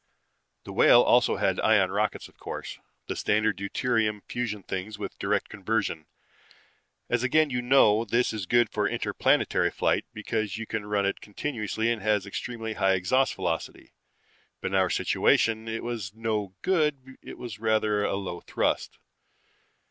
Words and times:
"The 0.63 0.73
Whale 0.73 1.03
also 1.03 1.35
had 1.35 1.59
ion 1.59 1.91
rockets 1.91 2.27
of 2.27 2.39
course, 2.39 2.79
the 3.05 3.15
standard 3.15 3.55
deuterium 3.55 4.21
fusion 4.27 4.63
thing 4.63 4.91
with 4.97 5.19
direct 5.19 5.47
conversion. 5.47 6.07
As 7.07 7.21
again 7.21 7.51
you 7.51 7.61
know, 7.61 8.03
this 8.03 8.33
is 8.33 8.47
good 8.47 8.71
for 8.71 8.87
interplanetary 8.87 9.69
flight 9.69 10.05
because 10.11 10.57
you 10.57 10.65
can 10.65 10.87
run 10.87 11.05
it 11.05 11.21
continuously 11.21 11.91
and 11.91 12.01
it 12.01 12.05
has 12.05 12.25
extremely 12.25 12.73
high 12.73 12.93
exhaust 12.95 13.35
velocity. 13.35 13.93
But 14.59 14.71
in 14.71 14.75
our 14.75 14.89
situation 14.89 15.67
it 15.67 15.83
was 15.83 16.15
no 16.15 16.55
good 16.63 17.05
because 17.05 17.19
it 17.21 17.37
has 17.37 17.59
rather 17.59 18.03
a 18.03 18.15
low 18.15 18.41
thrust. 18.41 18.97